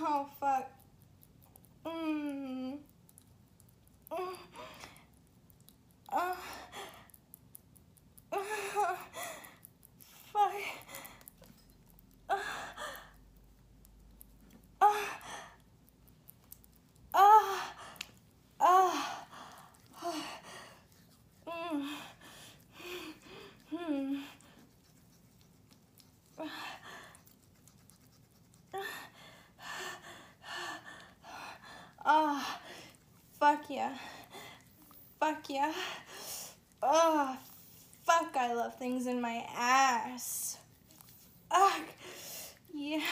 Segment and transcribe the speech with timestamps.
[0.00, 0.70] Oh, fuck.
[33.44, 33.92] Fuck yeah.
[35.20, 35.70] Fuck yeah.
[36.82, 37.36] Oh,
[38.02, 40.56] fuck, I love things in my ass.
[41.50, 41.82] Fuck.
[42.72, 43.02] Yeah.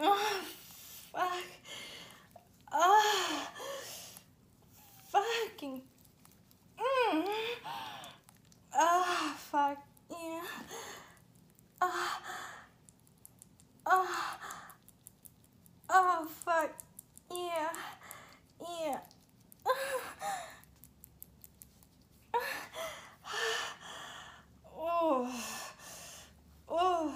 [0.00, 0.40] Oh,
[1.12, 1.44] fuck.
[2.72, 3.48] Oh,
[5.08, 5.82] fucking.
[6.78, 7.28] Mm.
[8.78, 9.78] Oh, fuck.
[10.08, 10.40] Yeah.
[11.82, 12.18] Oh.
[13.86, 14.36] Oh.
[15.90, 16.70] Oh, fuck.
[17.28, 17.70] Yeah.
[18.60, 18.98] Yeah.
[19.66, 20.02] Oh.
[26.68, 27.12] Oh.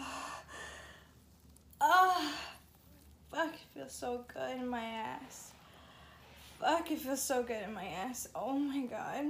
[1.81, 2.35] Oh.
[3.31, 5.53] Fuck, it feels so good in my ass.
[6.61, 8.29] Fuck, it feels so good in my ass.
[8.35, 9.25] Oh my god.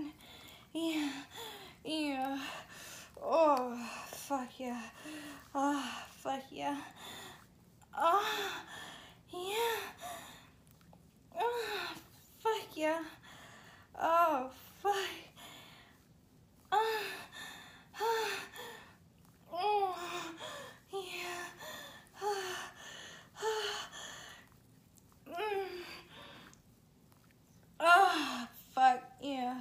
[0.73, 1.11] Yeah.
[1.85, 2.39] Yeah.
[3.23, 4.81] Oh, fuck yeah.
[5.55, 5.85] Oh,
[6.23, 6.77] fuck yeah.
[7.97, 8.25] Oh,
[9.33, 9.77] yeah.
[11.39, 11.89] Oh,
[12.39, 13.03] fuck yeah.
[14.01, 14.51] Oh,
[14.83, 14.95] fuck.
[16.73, 17.03] Oh,
[18.01, 18.31] oh,
[19.53, 19.97] oh,
[20.93, 21.45] yeah.
[22.23, 22.57] Oh,
[23.43, 23.75] oh,
[25.31, 25.85] mm.
[27.81, 29.57] Oh, fuck yeah.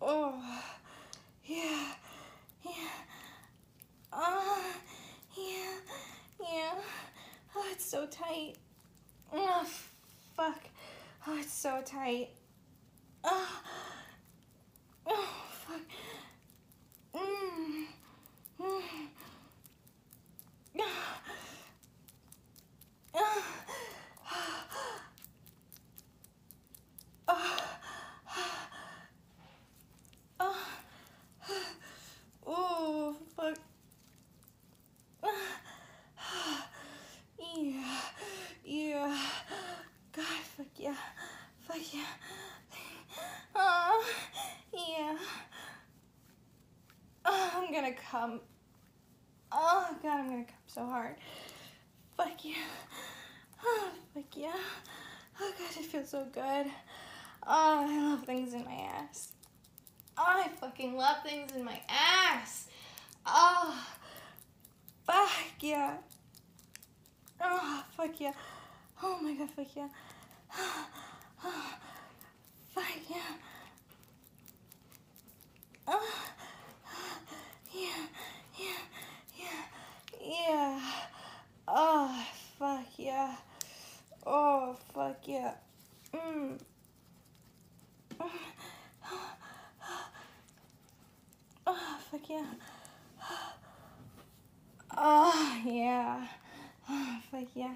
[0.00, 0.40] Oh,
[1.44, 1.92] yeah,
[2.64, 2.72] yeah.
[4.12, 4.74] Oh,
[5.36, 5.74] yeah,
[6.40, 6.74] yeah.
[7.54, 8.54] Oh, it's so tight.
[9.32, 9.66] Oh,
[10.36, 10.60] fuck.
[11.26, 12.28] Oh, it's so tight.
[13.24, 13.48] Oh,
[15.06, 15.80] oh fuck.
[17.14, 17.86] Mm.
[18.60, 18.82] Mm.
[23.14, 23.42] Ah.
[27.28, 27.58] Ah.
[30.38, 30.68] Ah.
[32.46, 33.58] Oh, fuck.
[37.58, 38.00] Yeah,
[38.64, 39.18] yeah.
[40.12, 40.24] God,
[40.56, 40.94] fuck yeah.
[41.66, 42.04] Fuck yeah.
[43.54, 44.04] Oh,
[44.74, 45.16] yeah.
[47.24, 48.40] Oh, I'm gonna come.
[49.52, 51.16] Oh, God, I'm gonna come so hard.
[52.16, 52.54] Fuck yeah.
[53.68, 54.52] Oh, fuck yeah.
[55.40, 56.66] Oh, God, it feels so good.
[57.46, 59.32] Oh, I love things in my ass.
[60.18, 62.68] Oh, I fucking love things in my ass.
[63.24, 63.82] Oh,
[65.06, 65.30] fuck
[65.60, 65.94] yeah.
[67.40, 68.32] Oh, fuck yeah.
[69.02, 69.88] Oh my god, fuck yeah.
[71.44, 71.74] Oh,
[72.74, 73.36] fuck yeah.
[75.88, 76.26] Oh,
[77.76, 78.06] yeah,
[78.58, 78.82] yeah,
[79.38, 79.64] yeah,
[80.48, 80.80] yeah.
[81.68, 82.26] Oh,
[82.58, 83.36] fuck yeah.
[84.26, 85.52] Oh, fuck yeah.
[86.14, 86.58] Mm.
[91.66, 92.46] Oh, fuck yeah.
[95.08, 96.26] Oh, yeah.
[96.90, 97.74] Oh, fuck yeah.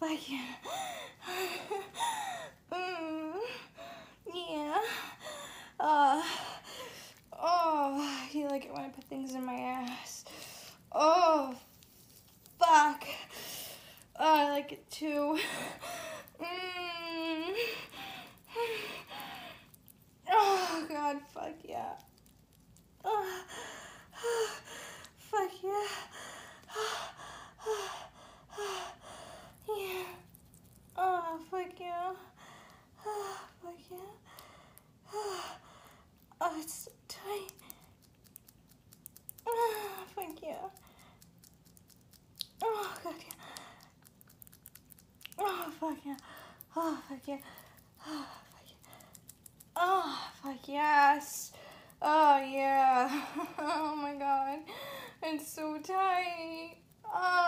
[0.00, 0.54] Fuck yeah.
[2.72, 3.34] Mm,
[4.34, 4.80] yeah.
[5.78, 6.22] Uh,
[7.38, 10.24] oh, you like it when I put things in my ass.
[10.90, 11.54] Oh,
[12.58, 13.04] fuck.
[14.18, 15.38] Oh, I like it too.
[16.40, 17.54] Mm.
[20.30, 21.92] Oh, God, fuck yeah.
[23.04, 23.42] Oh,
[25.30, 25.86] fuck yeah.
[29.68, 30.04] Yeah.
[30.96, 32.12] Oh, fuck yeah.
[33.06, 33.96] Oh, fuck yeah.
[36.40, 37.52] Oh, it's so tight.
[39.46, 40.54] Oh, fuck yeah.
[42.62, 43.34] Oh, God, yeah.
[45.38, 46.16] Oh, fuck yeah.
[46.76, 47.38] Oh, fuck yeah.
[48.06, 48.76] Oh, fuck yeah.
[49.76, 51.52] Oh, fuck yes.
[52.00, 53.22] Oh, yeah.
[53.58, 54.60] Oh, my God.
[55.22, 56.76] It's so tight.
[57.04, 57.47] Ah.